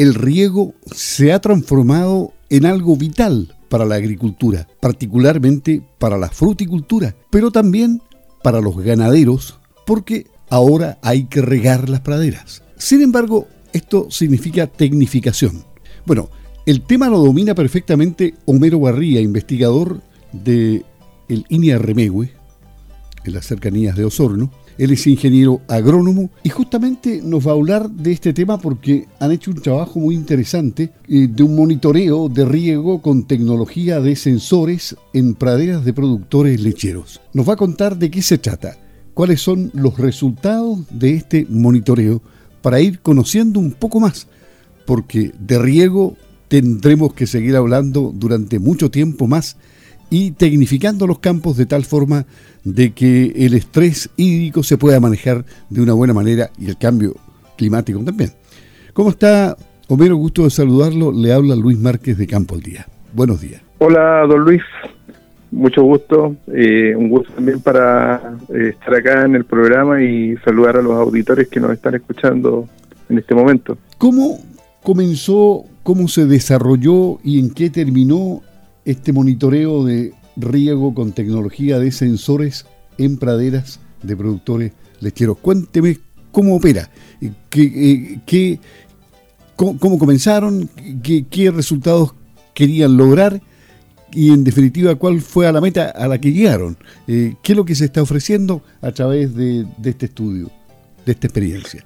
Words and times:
el 0.00 0.14
riego 0.14 0.72
se 0.90 1.30
ha 1.30 1.42
transformado 1.42 2.32
en 2.48 2.64
algo 2.64 2.96
vital 2.96 3.54
para 3.68 3.84
la 3.84 3.96
agricultura, 3.96 4.66
particularmente 4.80 5.82
para 5.98 6.16
la 6.16 6.30
fruticultura, 6.30 7.14
pero 7.28 7.50
también 7.50 8.00
para 8.42 8.62
los 8.62 8.78
ganaderos, 8.78 9.58
porque 9.84 10.26
ahora 10.48 10.98
hay 11.02 11.24
que 11.24 11.42
regar 11.42 11.90
las 11.90 12.00
praderas. 12.00 12.62
Sin 12.78 13.02
embargo, 13.02 13.46
esto 13.74 14.06
significa 14.10 14.66
tecnificación. 14.66 15.64
Bueno, 16.06 16.30
el 16.64 16.80
tema 16.80 17.10
lo 17.10 17.18
domina 17.18 17.54
perfectamente 17.54 18.32
Homero 18.46 18.80
Barría, 18.80 19.20
investigador 19.20 20.00
de 20.32 20.82
el 21.28 21.44
INIA 21.50 21.76
Remehue, 21.76 22.32
en 23.24 23.34
las 23.34 23.46
cercanías 23.46 23.96
de 23.96 24.06
Osorno. 24.06 24.50
Él 24.78 24.92
es 24.92 25.06
ingeniero 25.06 25.60
agrónomo 25.68 26.30
y 26.42 26.48
justamente 26.48 27.20
nos 27.22 27.46
va 27.46 27.52
a 27.52 27.54
hablar 27.54 27.90
de 27.90 28.12
este 28.12 28.32
tema 28.32 28.58
porque 28.58 29.06
han 29.18 29.32
hecho 29.32 29.50
un 29.50 29.60
trabajo 29.60 29.98
muy 29.98 30.14
interesante 30.14 30.90
eh, 31.08 31.28
de 31.30 31.42
un 31.42 31.54
monitoreo 31.54 32.28
de 32.28 32.44
riego 32.44 33.02
con 33.02 33.24
tecnología 33.24 34.00
de 34.00 34.16
sensores 34.16 34.96
en 35.12 35.34
praderas 35.34 35.84
de 35.84 35.92
productores 35.92 36.60
lecheros. 36.60 37.20
Nos 37.32 37.48
va 37.48 37.54
a 37.54 37.56
contar 37.56 37.98
de 37.98 38.10
qué 38.10 38.22
se 38.22 38.38
trata, 38.38 38.76
cuáles 39.14 39.40
son 39.40 39.70
los 39.74 39.98
resultados 39.98 40.78
de 40.90 41.14
este 41.14 41.46
monitoreo 41.48 42.22
para 42.62 42.80
ir 42.80 43.00
conociendo 43.00 43.60
un 43.60 43.72
poco 43.72 44.00
más, 44.00 44.26
porque 44.86 45.32
de 45.38 45.58
riego 45.58 46.16
tendremos 46.48 47.14
que 47.14 47.26
seguir 47.26 47.56
hablando 47.56 48.12
durante 48.14 48.58
mucho 48.58 48.90
tiempo 48.90 49.26
más 49.26 49.56
y 50.10 50.32
tecnificando 50.32 51.06
los 51.06 51.20
campos 51.20 51.56
de 51.56 51.66
tal 51.66 51.84
forma 51.84 52.26
de 52.64 52.92
que 52.92 53.32
el 53.36 53.54
estrés 53.54 54.10
hídrico 54.16 54.62
se 54.62 54.76
pueda 54.76 55.00
manejar 55.00 55.44
de 55.70 55.80
una 55.80 55.94
buena 55.94 56.12
manera 56.12 56.50
y 56.58 56.68
el 56.68 56.76
cambio 56.76 57.14
climático 57.56 58.00
también. 58.00 58.30
¿Cómo 58.92 59.10
está 59.10 59.56
Homero? 59.88 60.16
Gusto 60.16 60.44
de 60.44 60.50
saludarlo. 60.50 61.12
Le 61.12 61.32
habla 61.32 61.56
Luis 61.56 61.78
Márquez 61.78 62.18
de 62.18 62.26
Campo 62.26 62.54
al 62.54 62.60
Día. 62.60 62.86
Buenos 63.12 63.40
días. 63.40 63.62
Hola, 63.78 64.26
don 64.26 64.40
Luis. 64.40 64.62
Mucho 65.50 65.82
gusto. 65.82 66.36
Eh, 66.52 66.94
un 66.96 67.08
gusto 67.08 67.32
también 67.32 67.60
para 67.60 68.36
eh, 68.54 68.70
estar 68.70 68.94
acá 68.94 69.24
en 69.24 69.34
el 69.34 69.44
programa 69.44 70.02
y 70.02 70.36
saludar 70.44 70.76
a 70.76 70.82
los 70.82 70.92
auditores 70.92 71.48
que 71.48 71.60
nos 71.60 71.72
están 71.72 71.94
escuchando 71.94 72.68
en 73.08 73.18
este 73.18 73.34
momento. 73.34 73.78
¿Cómo 73.98 74.38
comenzó, 74.82 75.64
cómo 75.82 76.08
se 76.08 76.26
desarrolló 76.26 77.18
y 77.24 77.40
en 77.40 77.50
qué 77.50 77.70
terminó 77.70 78.42
este 78.84 79.12
monitoreo 79.12 79.84
de 79.84 80.14
riego 80.36 80.94
con 80.94 81.12
tecnología 81.12 81.78
de 81.78 81.92
sensores 81.92 82.66
en 82.98 83.18
praderas 83.18 83.80
de 84.02 84.16
productores 84.16 84.72
lecheros. 85.00 85.38
Cuénteme 85.38 85.98
cómo 86.32 86.56
opera, 86.56 86.90
qué, 87.48 88.20
qué 88.26 88.60
cómo, 89.56 89.98
comenzaron, 89.98 90.70
qué, 91.02 91.26
qué, 91.28 91.50
resultados 91.50 92.14
querían 92.54 92.96
lograr 92.96 93.42
y 94.12 94.32
en 94.32 94.42
definitiva 94.44 94.94
cuál 94.94 95.20
fue 95.20 95.46
a 95.46 95.52
la 95.52 95.60
meta 95.60 95.90
a 95.90 96.08
la 96.08 96.18
que 96.18 96.32
llegaron. 96.32 96.76
Eh, 97.06 97.34
¿Qué 97.42 97.52
es 97.52 97.56
lo 97.56 97.64
que 97.64 97.74
se 97.74 97.84
está 97.86 98.02
ofreciendo 98.02 98.62
a 98.80 98.92
través 98.92 99.34
de 99.34 99.66
este 99.84 100.06
estudio, 100.06 100.50
de 101.04 101.12
esta 101.12 101.26
experiencia? 101.26 101.84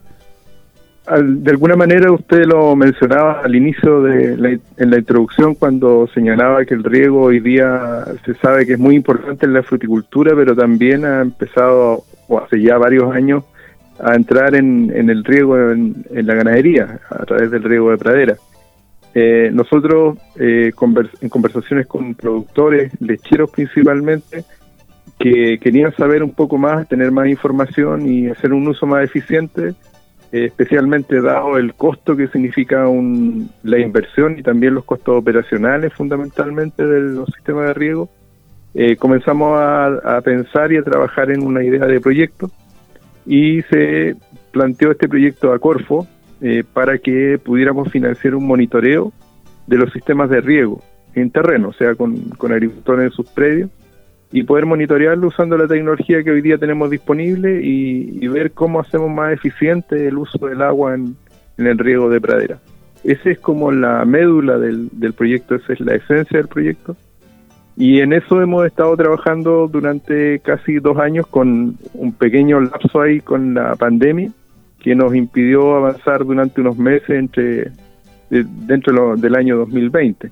De 1.06 1.50
alguna 1.50 1.76
manera 1.76 2.10
usted 2.10 2.46
lo 2.46 2.74
mencionaba 2.74 3.42
al 3.42 3.54
inicio 3.54 4.00
de 4.02 4.36
la, 4.38 4.48
en 4.50 4.90
la 4.90 4.98
introducción 4.98 5.54
cuando 5.54 6.08
señalaba 6.14 6.64
que 6.64 6.72
el 6.72 6.82
riego 6.82 7.24
hoy 7.24 7.40
día 7.40 8.04
se 8.24 8.34
sabe 8.34 8.64
que 8.64 8.74
es 8.74 8.78
muy 8.78 8.96
importante 8.96 9.44
en 9.44 9.52
la 9.52 9.62
fruticultura, 9.62 10.34
pero 10.34 10.56
también 10.56 11.04
ha 11.04 11.20
empezado, 11.20 12.04
o 12.28 12.38
hace 12.38 12.62
ya 12.62 12.78
varios 12.78 13.14
años, 13.14 13.44
a 14.00 14.14
entrar 14.14 14.54
en, 14.54 14.90
el 14.94 15.24
riego 15.24 15.70
en, 15.70 16.04
la 16.10 16.34
ganadería 16.34 17.00
a 17.10 17.24
través 17.26 17.50
del 17.50 17.62
riego 17.62 17.90
de 17.90 17.98
pradera. 17.98 18.36
Eh, 19.14 19.50
nosotros, 19.52 20.16
eh, 20.40 20.72
en 21.20 21.28
conversaciones 21.28 21.86
con 21.86 22.14
productores, 22.14 22.92
lecheros 23.00 23.50
principalmente, 23.50 24.44
que 25.18 25.58
querían 25.60 25.94
saber 25.94 26.22
un 26.22 26.32
poco 26.32 26.56
más, 26.58 26.88
tener 26.88 27.12
más 27.12 27.28
información 27.28 28.08
y 28.08 28.28
hacer 28.28 28.52
un 28.52 28.66
uso 28.66 28.86
más 28.86 29.04
eficiente, 29.04 29.74
especialmente 30.42 31.20
dado 31.20 31.58
el 31.58 31.74
costo 31.74 32.16
que 32.16 32.26
significa 32.26 32.88
la 33.62 33.78
inversión 33.78 34.36
y 34.36 34.42
también 34.42 34.74
los 34.74 34.84
costos 34.84 35.16
operacionales 35.16 35.92
fundamentalmente 35.92 36.84
de 36.84 37.00
los 37.00 37.28
sistemas 37.28 37.68
de 37.68 37.74
riego, 37.74 38.08
eh, 38.74 38.96
comenzamos 38.96 39.56
a, 39.56 40.20
pensar 40.24 40.72
y 40.72 40.76
a 40.76 40.82
trabajar 40.82 41.30
en 41.30 41.44
una 41.44 41.62
idea 41.62 41.86
de 41.86 42.00
proyecto 42.00 42.50
y 43.24 43.62
se 43.62 44.16
planteó 44.50 44.90
este 44.90 45.08
proyecto 45.08 45.52
a 45.52 45.60
Corfo 45.60 46.08
eh, 46.40 46.64
para 46.72 46.98
que 46.98 47.38
pudiéramos 47.38 47.92
financiar 47.92 48.34
un 48.34 48.46
monitoreo 48.46 49.12
de 49.68 49.76
los 49.76 49.92
sistemas 49.92 50.30
de 50.30 50.40
riego 50.40 50.82
en 51.14 51.30
terreno, 51.30 51.68
o 51.68 51.72
sea, 51.72 51.94
con, 51.94 52.30
con 52.30 52.50
agricultores 52.50 53.04
en 53.04 53.12
sus 53.12 53.26
predios 53.30 53.70
y 54.34 54.42
poder 54.42 54.66
monitorearlo 54.66 55.28
usando 55.28 55.56
la 55.56 55.68
tecnología 55.68 56.24
que 56.24 56.32
hoy 56.32 56.42
día 56.42 56.58
tenemos 56.58 56.90
disponible 56.90 57.60
y, 57.62 58.26
ver 58.26 58.50
cómo 58.50 58.80
hacemos 58.80 59.08
más 59.08 59.32
eficiente 59.32 60.08
el 60.08 60.18
uso 60.18 60.48
del 60.48 60.60
agua 60.60 60.96
en, 60.96 61.14
el 61.56 61.78
riego 61.78 62.10
de 62.10 62.20
pradera. 62.20 62.58
Esa 63.04 63.30
es 63.30 63.38
como 63.38 63.70
la 63.70 64.04
médula 64.04 64.58
del, 64.58 64.90
proyecto, 65.16 65.54
esa 65.54 65.74
es 65.74 65.78
la 65.78 65.94
esencia 65.94 66.38
del 66.38 66.48
proyecto. 66.48 66.96
Y 67.76 68.00
en 68.00 68.12
eso 68.12 68.42
hemos 68.42 68.66
estado 68.66 68.96
trabajando 68.96 69.68
durante 69.68 70.40
casi 70.40 70.80
dos 70.80 70.98
años 70.98 71.28
con 71.28 71.78
un 71.92 72.12
pequeño 72.12 72.60
lapso 72.60 73.02
ahí 73.02 73.20
con 73.20 73.54
la 73.54 73.76
pandemia 73.76 74.32
que 74.80 74.96
nos 74.96 75.14
impidió 75.14 75.76
avanzar 75.76 76.24
durante 76.24 76.60
unos 76.60 76.76
meses 76.76 77.08
entre 77.10 77.70
dentro 78.30 79.14
del 79.16 79.36
año 79.36 79.58
2020. 79.58 80.28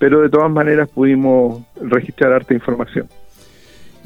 Pero 0.00 0.22
de 0.22 0.30
todas 0.30 0.50
maneras 0.50 0.88
pudimos 0.88 1.62
registrar 1.80 2.32
harta 2.32 2.52
información. 2.52 3.06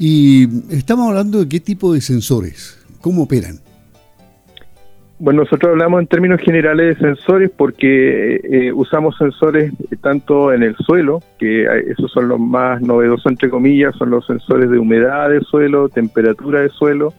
Y 0.03 0.47
estamos 0.75 1.09
hablando 1.09 1.41
de 1.41 1.47
qué 1.47 1.59
tipo 1.59 1.93
de 1.93 2.01
sensores, 2.01 2.83
cómo 3.01 3.21
operan. 3.21 3.57
Bueno, 5.19 5.43
nosotros 5.43 5.73
hablamos 5.73 6.01
en 6.01 6.07
términos 6.07 6.41
generales 6.41 6.97
de 6.97 7.05
sensores 7.05 7.51
porque 7.55 8.41
eh, 8.43 8.73
usamos 8.73 9.15
sensores 9.19 9.71
tanto 10.01 10.53
en 10.53 10.63
el 10.63 10.75
suelo, 10.77 11.21
que 11.37 11.67
esos 11.87 12.11
son 12.11 12.29
los 12.29 12.39
más 12.39 12.81
novedosos 12.81 13.27
entre 13.27 13.51
comillas, 13.51 13.95
son 13.95 14.09
los 14.09 14.25
sensores 14.25 14.71
de 14.71 14.79
humedad 14.79 15.29
del 15.29 15.43
suelo, 15.43 15.87
temperatura 15.87 16.61
del 16.61 16.71
suelo 16.71 17.13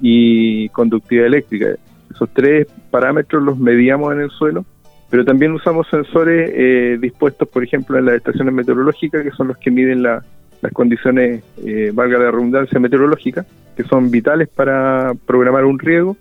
y 0.00 0.68
conductividad 0.70 1.28
eléctrica. 1.28 1.68
Esos 2.12 2.28
tres 2.34 2.66
parámetros 2.90 3.44
los 3.44 3.56
medíamos 3.60 4.12
en 4.12 4.22
el 4.22 4.30
suelo, 4.30 4.64
pero 5.08 5.24
también 5.24 5.52
usamos 5.52 5.86
sensores 5.88 6.50
eh, 6.52 6.98
dispuestos, 7.00 7.46
por 7.46 7.62
ejemplo, 7.62 7.96
en 7.96 8.06
las 8.06 8.16
estaciones 8.16 8.52
meteorológicas, 8.52 9.22
que 9.22 9.30
son 9.30 9.46
los 9.46 9.56
que 9.58 9.70
miden 9.70 10.02
la, 10.02 10.24
las 10.64 10.72
condiciones, 10.72 11.44
eh, 11.64 11.90
valga 11.92 12.18
la 12.18 12.30
redundancia, 12.30 12.80
meteorológica, 12.80 13.44
que 13.76 13.84
son 13.84 14.10
vitales 14.10 14.48
para 14.48 15.12
programar 15.26 15.66
un 15.66 15.78
riego, 15.78 16.16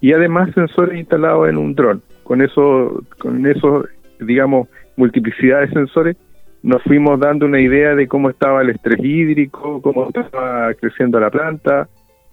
y 0.00 0.12
además 0.12 0.52
sensores 0.52 0.98
instalados 0.98 1.48
en 1.48 1.56
un 1.56 1.74
dron. 1.74 2.02
Con 2.24 2.42
eso, 2.42 3.02
con 3.18 3.46
eso, 3.46 3.86
digamos, 4.20 4.68
multiplicidad 4.96 5.60
de 5.60 5.70
sensores, 5.70 6.16
nos 6.62 6.82
fuimos 6.82 7.20
dando 7.20 7.46
una 7.46 7.60
idea 7.60 7.94
de 7.94 8.08
cómo 8.08 8.30
estaba 8.30 8.62
el 8.62 8.70
estrés 8.70 8.98
hídrico, 8.98 9.80
cómo 9.80 10.08
estaba 10.08 10.74
creciendo 10.74 11.20
la 11.20 11.30
planta, 11.30 11.88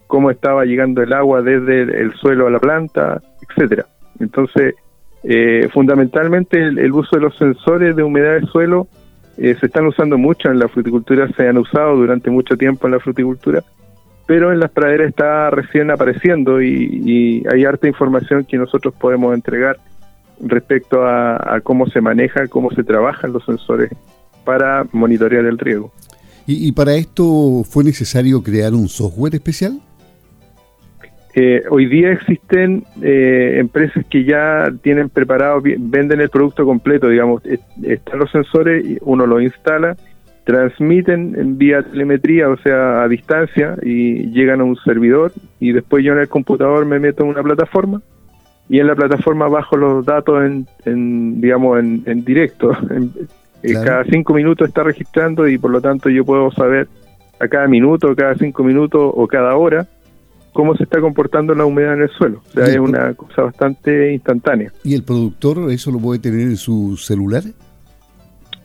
cómo 0.07 0.31
estaba 0.31 0.65
llegando 0.65 1.03
el 1.03 1.13
agua 1.13 1.43
desde 1.43 1.83
el 2.01 2.11
suelo 2.15 2.47
a 2.47 2.49
la 2.49 2.59
planta, 2.59 3.21
etcétera. 3.47 3.85
Entonces, 4.19 4.73
eh, 5.23 5.69
fundamentalmente 5.71 6.57
el, 6.59 6.91
uso 6.91 7.17
de 7.17 7.21
los 7.21 7.37
sensores 7.37 7.95
de 7.95 8.01
humedad 8.01 8.33
del 8.33 8.47
suelo 8.47 8.87
eh, 9.37 9.55
se 9.59 9.65
están 9.65 9.85
usando 9.85 10.17
mucho 10.17 10.49
en 10.49 10.59
la 10.59 10.67
fruticultura, 10.67 11.27
se 11.35 11.47
han 11.47 11.57
usado 11.57 11.95
durante 11.95 12.29
mucho 12.29 12.55
tiempo 12.57 12.87
en 12.87 12.93
la 12.93 12.99
fruticultura, 12.99 13.63
pero 14.25 14.51
en 14.51 14.59
las 14.59 14.71
praderas 14.71 15.09
está 15.09 15.49
recién 15.49 15.91
apareciendo 15.91 16.61
y, 16.61 17.43
hay 17.51 17.65
harta 17.65 17.87
información 17.87 18.45
que 18.45 18.57
nosotros 18.57 18.93
podemos 18.99 19.33
entregar 19.33 19.77
respecto 20.41 21.05
a, 21.05 21.59
cómo 21.63 21.87
se 21.87 22.01
maneja, 22.01 22.47
cómo 22.47 22.71
se 22.71 22.83
trabajan 22.83 23.33
los 23.33 23.45
sensores 23.45 23.91
para 24.43 24.85
monitorear 24.91 25.45
el 25.45 25.57
riego. 25.57 25.91
¿Y, 26.47 26.67
¿Y, 26.67 26.71
para 26.71 26.95
esto 26.95 27.63
fue 27.63 27.83
necesario 27.83 28.41
crear 28.41 28.73
un 28.73 28.87
software 28.87 29.35
especial? 29.35 29.81
Eh, 31.37 31.63
hoy 31.69 31.87
día 31.87 32.13
existen 32.13 32.85
eh, 33.01 33.57
empresas 33.59 34.05
que 34.09 34.23
ya 34.23 34.71
tienen 34.81 35.09
preparado, 35.09 35.61
venden 35.61 36.21
el 36.21 36.29
producto 36.29 36.65
completo, 36.65 37.09
digamos, 37.09 37.43
están 37.83 38.19
los 38.19 38.31
sensores, 38.31 38.85
uno 39.01 39.27
los 39.27 39.41
instala, 39.41 39.97
transmiten 40.45 41.35
en 41.37 41.57
vía 41.57 41.83
telemetría, 41.83 42.47
o 42.47 42.55
sea, 42.55 43.03
a 43.03 43.09
distancia, 43.09 43.75
y 43.83 44.31
llegan 44.31 44.61
a 44.61 44.63
un 44.63 44.77
servidor, 44.77 45.33
y 45.59 45.73
después 45.73 46.05
yo 46.05 46.13
en 46.13 46.19
el 46.19 46.29
computador 46.29 46.85
me 46.85 46.99
meto 46.99 47.23
en 47.23 47.31
una 47.31 47.43
plataforma, 47.43 48.01
y 48.69 48.79
en 48.79 48.87
la 48.87 48.95
plataforma 48.95 49.49
bajo 49.49 49.75
los 49.75 50.05
datos 50.05 50.41
en, 50.85 51.41
digamos, 51.41 51.79
en, 51.79 52.23
directo. 52.23 52.71
Eh, 53.63 53.73
cada 53.83 54.03
cinco 54.03 54.35
minutos 54.35 54.67
está 54.67 54.83
registrando 54.83 55.47
y 55.47 55.57
por 55.57 55.71
lo 55.71 55.81
tanto 55.81 56.07
yo 56.07 56.23
puedo 56.23 56.51
saber 56.51 56.87
a 57.39 57.47
cada 57.47 57.67
minuto, 57.67 58.15
cada 58.15 58.35
cinco 58.35 58.63
minutos 58.63 59.11
o 59.11 59.25
cada 59.25 59.55
hora 59.55 59.87
cómo 60.55 60.73
se 60.73 60.83
está 60.83 61.01
comportando 61.01 61.53
la 61.53 61.65
humedad 61.65 61.95
en 61.95 62.03
el 62.03 62.09
suelo. 62.11 62.41
O 62.47 62.51
sea, 62.51 62.63
es 62.63 62.77
una 62.77 63.13
cosa 63.13 63.41
bastante 63.41 64.13
instantánea. 64.13 64.71
¿Y 64.85 64.95
el 64.95 65.03
productor 65.03 65.69
eso 65.69 65.91
lo 65.91 65.99
puede 65.99 66.21
tener 66.21 66.47
en 66.47 66.55
su 66.55 66.95
celular? 66.95 67.43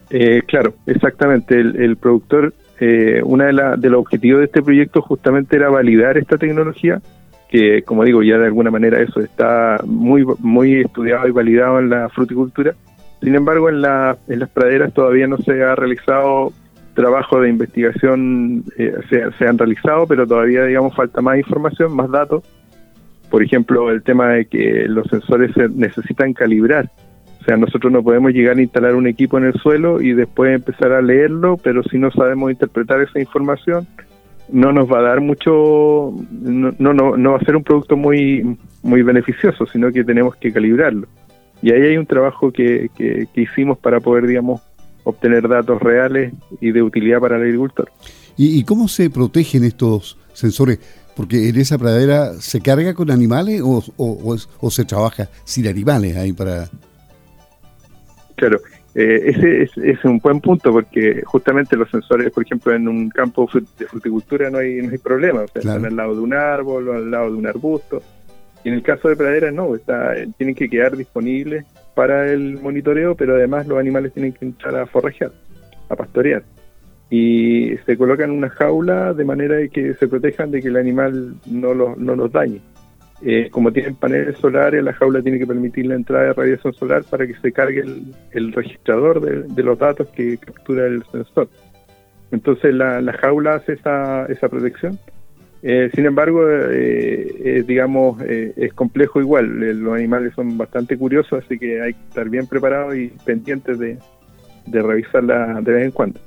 Eh, 0.09 0.41
claro, 0.47 0.75
exactamente. 0.87 1.59
El, 1.59 1.97
productor, 1.97 2.55
eh, 2.79 3.21
una 3.25 3.47
de, 3.47 3.77
de 3.79 3.91
los 3.91 4.03
objetivos 4.03 4.39
de 4.39 4.45
este 4.45 4.63
proyecto 4.63 5.03
justamente 5.03 5.57
era 5.57 5.69
validar 5.69 6.17
esta 6.17 6.39
tecnología, 6.39 7.03
que 7.49 7.83
como 7.83 8.05
digo, 8.05 8.23
ya 8.23 8.39
de 8.39 8.47
alguna 8.47 8.71
manera 8.71 9.03
eso 9.03 9.19
está 9.19 9.79
muy, 9.85 10.25
muy 10.39 10.83
estudiado 10.83 11.27
y 11.27 11.33
validado 11.33 11.81
en 11.81 11.91
la 11.91 12.09
fruticultura. 12.09 12.73
Sin 13.21 13.35
embargo, 13.35 13.69
en, 13.69 13.83
la, 13.83 14.17
en 14.29 14.39
las 14.39 14.49
praderas 14.51 14.95
todavía 14.95 15.27
no 15.27 15.39
se 15.39 15.61
ha 15.61 15.75
realizado 15.75 16.53
trabajo 16.95 17.41
de 17.41 17.49
investigación, 17.49 18.65
eh, 18.77 18.95
se, 19.09 19.31
se 19.33 19.47
han 19.47 19.59
realizado, 19.59 20.07
pero 20.07 20.27
todavía, 20.27 20.65
digamos, 20.65 20.95
falta 20.95 21.21
más 21.21 21.39
información, 21.39 21.95
más 21.95 22.11
datos. 22.11 22.43
Por 23.31 23.43
ejemplo, 23.43 23.91
el 23.91 24.03
tema 24.03 24.31
de 24.31 24.47
que 24.47 24.87
los 24.89 25.07
sensores 25.09 25.53
se 25.55 25.69
necesitan 25.69 26.33
calibrar 26.33 26.91
o 27.41 27.45
sea, 27.45 27.57
nosotros 27.57 27.91
no 27.91 28.03
podemos 28.03 28.33
llegar 28.33 28.59
a 28.59 28.63
instalar 28.63 28.95
un 28.95 29.07
equipo 29.07 29.39
en 29.39 29.45
el 29.45 29.55
suelo 29.55 30.01
y 30.01 30.13
después 30.13 30.55
empezar 30.55 30.93
a 30.93 31.01
leerlo, 31.01 31.57
pero 31.57 31.83
si 31.83 31.99
no 31.99 32.11
sabemos 32.11 32.51
interpretar 32.51 33.01
esa 33.01 33.19
información, 33.19 33.87
no 34.51 34.73
nos 34.73 34.91
va 34.91 34.99
a 34.99 35.03
dar 35.03 35.21
mucho, 35.21 36.13
no, 36.31 36.73
no, 36.79 37.17
no 37.17 37.33
va 37.33 37.39
a 37.39 37.45
ser 37.45 37.57
un 37.57 37.65
producto 37.65 37.97
muy, 37.97 38.59
muy 38.83 39.03
beneficioso, 39.03 39.65
sino 39.67 39.91
que 39.91 40.05
tenemos 40.05 40.37
que 40.37 40.53
calibrarlo. 40.53 41.07
Y 41.63 41.73
ahí 41.73 41.83
hay 41.83 41.97
un 41.97 42.07
trabajo 42.07 42.53
que, 42.53 42.91
que, 42.95 43.27
hicimos 43.35 43.79
para 43.79 44.01
poder, 44.01 44.27
digamos, 44.27 44.61
obtener 45.05 45.49
datos 45.49 45.81
reales 45.81 46.33
y 46.61 46.73
de 46.73 46.83
utilidad 46.83 47.21
para 47.21 47.37
el 47.37 47.43
agricultor. 47.43 47.91
¿Y, 48.37 48.65
cómo 48.65 48.89
se 48.89 49.11
protegen 49.11 49.65
estos 49.65 50.17
sensores? 50.33 50.79
Porque 51.15 51.49
en 51.49 51.57
esa 51.57 51.77
pradera 51.77 52.33
se 52.35 52.61
carga 52.61 52.95
con 52.95 53.11
animales 53.11 53.61
o, 53.63 53.83
o, 53.97 54.37
o 54.61 54.71
se 54.71 54.85
trabaja 54.85 55.29
sin 55.45 55.67
animales 55.67 56.17
ahí 56.17 56.33
para, 56.33 56.71
Claro, 58.41 58.59
eh, 58.95 59.21
ese 59.27 59.71
es, 59.91 60.03
un 60.03 60.19
buen 60.19 60.41
punto 60.41 60.73
porque 60.73 61.23
justamente 61.27 61.77
los 61.77 61.91
sensores, 61.91 62.33
por 62.33 62.43
ejemplo, 62.43 62.75
en 62.75 62.89
un 62.89 63.11
campo 63.11 63.47
de 63.53 63.87
fruticultura 63.87 64.49
no 64.49 64.57
hay, 64.57 64.81
no 64.81 64.91
hay 64.91 64.97
problema, 64.97 65.43
o 65.43 65.49
sea, 65.49 65.61
están 65.61 65.85
al 65.85 65.95
lado 65.95 66.15
de 66.15 66.21
un 66.23 66.33
árbol 66.33 66.89
o 66.89 66.95
al 66.95 67.11
lado 67.11 67.33
de 67.33 67.37
un 67.37 67.47
arbusto. 67.47 68.03
Y 68.65 68.71
en 68.71 68.77
el 68.77 68.83
caso 68.83 69.11
de 69.11 69.17
praderas 69.17 69.53
no, 69.53 69.75
está, 69.75 70.15
tienen 70.39 70.55
que 70.55 70.71
quedar 70.71 70.97
disponibles 70.97 71.67
para 72.01 72.33
el 72.33 72.59
monitoreo, 72.63 73.15
pero 73.15 73.35
además 73.35 73.67
los 73.67 73.79
animales 73.79 74.15
tienen 74.15 74.33
que 74.33 74.47
entrar 74.47 74.75
a 74.75 74.87
forrajear, 74.87 75.33
a 75.91 75.97
pastorear. 75.97 76.43
Y 77.11 77.77
se 77.85 77.99
colocan 77.99 78.31
una 78.31 78.49
jaula 78.49 79.13
de 79.13 79.23
manera 79.23 79.57
de 79.57 79.69
que 79.69 79.93
se 79.93 80.09
protejan 80.09 80.51
de 80.51 80.63
que 80.63 80.69
el 80.69 80.79
animal 80.79 81.35
no 81.45 81.75
los, 81.75 81.99
no 81.99 82.17
los 82.17 82.33
dañe. 82.33 82.63
Eh, 83.21 83.51
como 83.51 83.71
tienen 83.71 83.97
paneles 83.97 84.39
solares, 84.39 84.83
la 84.83 84.95
jaula 84.95 85.21
tiene 85.21 85.39
que 85.39 85.47
permitir 85.47 85.85
la 85.89 85.95
entrada 85.95 86.25
de 86.25 86.33
radiación 86.33 86.73
solar 86.73 87.05
para 87.05 87.27
que 87.27 87.35
se 87.35 87.53
cargue 87.53 87.85
el, 88.31 88.53
registrador 88.55 89.21
de, 89.21 89.63
los 89.63 89.79
datos 89.79 90.09
que 90.09 90.39
captura 90.39 90.87
el 90.87 91.05
sensor. 91.13 91.51
Entonces 92.31 92.73
la, 92.73 93.13
jaula 93.21 93.57
hace 93.57 93.75
esa, 93.75 94.25
esa 94.25 94.49
protección. 94.49 94.99
Eh, 95.63 95.91
sin 95.95 96.07
embargo, 96.07 96.43
eh, 96.49 97.65
digamos, 97.67 98.21
es 98.23 98.73
complejo 98.73 99.21
igual. 99.21 99.47
los 99.83 99.95
animales 99.95 100.33
son 100.35 100.57
bastante 100.57 100.97
curiosos, 100.97 101.45
así 101.45 101.59
que 101.59 101.83
hay 101.83 101.95
que 101.95 102.03
estar 102.09 102.29
bien 102.29 102.47
preparados 102.47 102.97
y 102.97 103.09
pendientes 103.25 103.79
de, 103.79 103.99
de 104.67 104.83
revisarla 104.83 105.61
de 105.61 105.73
vez 105.73 105.85
en 105.85 105.91
cuando. 105.91 106.21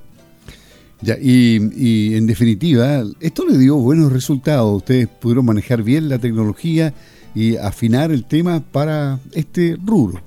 Ya, 1.04 1.18
y, 1.20 2.16
en 2.16 2.28
definitiva, 2.28 3.04
esto 3.20 3.46
le 3.46 3.58
dio 3.58 3.76
buenos 3.76 4.14
resultados. 4.14 4.78
Ustedes 4.78 5.08
pudieron 5.08 5.46
manejar 5.46 5.84
bien 5.84 6.08
la 6.08 6.18
tecnología 6.18 6.94
y 7.36 7.58
afinar 7.58 8.12
el 8.12 8.24
tema 8.24 8.62
para 8.62 9.20
este 9.34 9.76
rubro. 9.84 10.22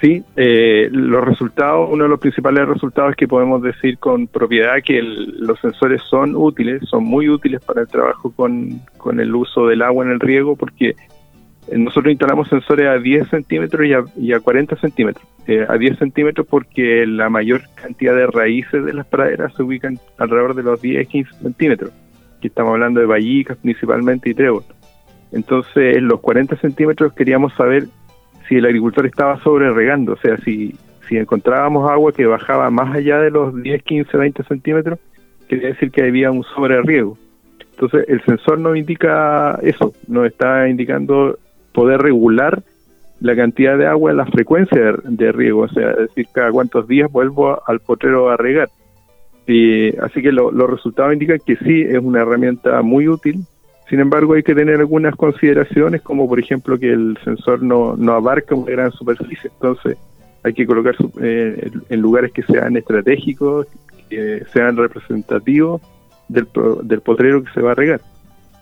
Sí, 0.00 0.24
eh, 0.34 0.88
los 0.90 1.24
resultados, 1.24 1.88
uno 1.90 2.04
de 2.04 2.10
los 2.10 2.18
principales 2.18 2.66
resultados 2.66 3.12
es 3.12 3.16
que 3.16 3.28
podemos 3.28 3.62
decir 3.62 3.98
con 3.98 4.26
propiedad 4.26 4.82
que 4.84 5.00
los 5.00 5.60
sensores 5.60 6.02
son 6.10 6.34
útiles, 6.34 6.82
son 6.88 7.04
muy 7.04 7.28
útiles 7.28 7.64
para 7.64 7.82
el 7.82 7.88
trabajo 7.88 8.32
con, 8.32 8.80
con 8.96 9.20
el 9.20 9.32
uso 9.32 9.68
del 9.68 9.82
agua 9.82 10.04
en 10.04 10.10
el 10.10 10.20
riego 10.20 10.56
porque 10.56 10.96
eh, 11.68 11.78
nosotros 11.78 12.10
instalamos 12.10 12.48
sensores 12.48 12.88
a 12.88 12.98
10 12.98 13.28
centímetros 13.28 13.86
y 14.16 14.32
a, 14.32 14.40
40 14.40 14.76
centímetros. 14.76 15.26
Eh, 15.46 15.64
a 15.68 15.78
10 15.78 15.98
centímetros 15.98 16.46
porque 16.48 17.06
la 17.06 17.28
mayor 17.28 17.62
cantidad 17.76 18.14
de 18.14 18.26
raíces 18.26 18.84
de 18.84 18.92
las 18.92 19.06
praderas 19.06 19.54
se 19.54 19.62
ubican 19.62 19.98
alrededor 20.18 20.54
de 20.54 20.64
los 20.64 20.80
10, 20.80 21.06
15 21.06 21.32
centímetros. 21.42 21.92
Aquí 22.38 22.48
estamos 22.48 22.72
hablando 22.72 22.98
de 22.98 23.06
vallicas 23.06 23.56
principalmente 23.58 24.30
y 24.30 24.34
trébol. 24.34 24.64
Entonces, 25.32 25.96
en 25.96 26.08
los 26.08 26.20
40 26.20 26.56
centímetros 26.56 27.12
queríamos 27.12 27.52
saber 27.54 27.86
si 28.48 28.56
el 28.56 28.66
agricultor 28.66 29.06
estaba 29.06 29.40
sobre 29.42 29.72
regando, 29.72 30.12
o 30.12 30.16
sea, 30.16 30.36
si, 30.38 30.74
si 31.08 31.16
encontrábamos 31.16 31.90
agua 31.90 32.12
que 32.12 32.26
bajaba 32.26 32.70
más 32.70 32.94
allá 32.94 33.20
de 33.20 33.30
los 33.30 33.54
10, 33.62 33.82
15, 33.82 34.16
20 34.16 34.42
centímetros, 34.44 34.98
quería 35.48 35.68
decir 35.68 35.90
que 35.90 36.02
había 36.02 36.30
un 36.30 36.42
sobre 36.42 36.80
riego. 36.82 37.18
Entonces, 37.72 38.08
el 38.08 38.22
sensor 38.22 38.58
nos 38.58 38.76
indica 38.76 39.58
eso, 39.62 39.92
nos 40.08 40.26
está 40.26 40.68
indicando 40.68 41.38
poder 41.72 42.00
regular 42.00 42.62
la 43.20 43.36
cantidad 43.36 43.76
de 43.78 43.86
agua, 43.86 44.12
la 44.12 44.26
frecuencia 44.26 44.94
de, 45.02 45.32
riego, 45.32 45.62
o 45.62 45.68
sea, 45.68 45.92
decir, 45.94 46.26
cada 46.32 46.50
cuántos 46.52 46.86
días 46.88 47.10
vuelvo 47.10 47.60
al 47.66 47.80
potrero 47.80 48.30
a 48.30 48.36
regar. 48.36 48.68
Y, 49.46 49.96
así 49.98 50.22
que 50.22 50.32
los 50.32 50.70
resultados 50.70 51.12
indican 51.12 51.38
que 51.44 51.56
sí, 51.56 51.82
es 51.82 51.98
una 51.98 52.22
herramienta 52.22 52.82
muy 52.82 53.08
útil, 53.08 53.44
sin 53.88 54.00
embargo 54.00 54.34
hay 54.34 54.42
que 54.42 54.54
tener 54.54 54.80
algunas 54.80 55.14
consideraciones, 55.14 56.02
como 56.02 56.28
por 56.28 56.40
ejemplo 56.40 56.78
que 56.78 56.92
el 56.92 57.18
sensor 57.24 57.62
no, 57.62 57.94
abarca 58.12 58.54
una 58.54 58.70
gran 58.70 58.92
superficie, 58.92 59.50
entonces 59.52 59.96
hay 60.42 60.52
que 60.52 60.66
colocar 60.66 60.94
eh, 61.22 61.70
en 61.88 62.00
lugares 62.00 62.32
que 62.32 62.42
sean 62.42 62.76
estratégicos, 62.76 63.66
que 64.08 64.44
sean 64.52 64.76
representativos 64.76 65.80
del, 66.28 66.48
del 66.82 67.00
potrero 67.00 67.42
que 67.42 67.52
se 67.52 67.60
va 67.60 67.72
a 67.72 67.74
regar. 67.74 68.00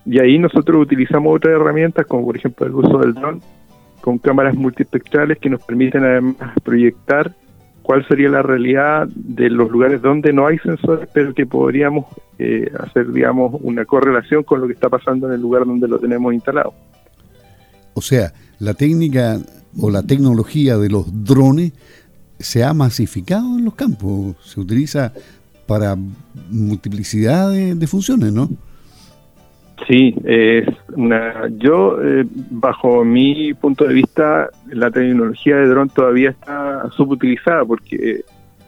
Y 0.06 0.18
ahí 0.18 0.38
nosotros 0.38 0.82
utilizamos 0.82 1.34
otras 1.34 1.54
herramientas, 1.54 2.06
como 2.06 2.26
por 2.26 2.36
ejemplo 2.36 2.66
el 2.66 2.74
uso 2.74 2.98
del 2.98 3.14
dron, 3.14 3.40
con 4.00 4.18
cámaras 4.18 4.54
multispectrales 4.54 5.38
que 5.38 5.48
nos 5.48 5.64
permiten 5.64 6.04
además 6.04 6.36
proyectar 6.62 7.34
cuál 7.84 8.04
sería 8.08 8.30
la 8.30 8.42
realidad 8.42 9.06
de 9.14 9.50
los 9.50 9.70
lugares 9.70 10.00
donde 10.00 10.32
no 10.32 10.46
hay 10.46 10.58
sensores, 10.58 11.06
pero 11.12 11.34
que 11.34 11.44
podríamos 11.44 12.06
eh, 12.38 12.72
hacer, 12.78 13.12
digamos, 13.12 13.60
una 13.60 13.84
correlación 13.84 14.42
con 14.42 14.62
lo 14.62 14.66
que 14.66 14.72
está 14.72 14.88
pasando 14.88 15.28
en 15.28 15.34
el 15.34 15.42
lugar 15.42 15.66
donde 15.66 15.86
lo 15.86 15.98
tenemos 15.98 16.32
instalado. 16.32 16.72
O 17.92 18.00
sea, 18.00 18.32
la 18.58 18.72
técnica 18.72 19.38
o 19.78 19.90
la 19.90 20.02
tecnología 20.02 20.78
de 20.78 20.88
los 20.88 21.04
drones 21.24 21.72
se 22.38 22.64
ha 22.64 22.72
masificado 22.72 23.58
en 23.58 23.66
los 23.66 23.74
campos, 23.74 24.34
se 24.42 24.60
utiliza 24.60 25.12
para 25.66 25.94
multiplicidad 26.50 27.52
de 27.52 27.86
funciones, 27.86 28.32
¿no? 28.32 28.48
Sí, 29.88 30.14
es 30.24 30.66
una. 30.96 31.48
Yo, 31.58 31.98
eh, 32.02 32.24
bajo 32.50 33.04
mi 33.04 33.52
punto 33.54 33.84
de 33.84 33.94
vista, 33.94 34.48
la 34.68 34.90
tecnología 34.90 35.56
de 35.56 35.66
dron 35.66 35.88
todavía 35.88 36.30
está 36.30 36.88
subutilizada 36.90 37.64
porque 37.64 38.24